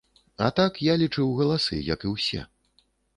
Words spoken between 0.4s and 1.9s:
А так, я лічыў галасы,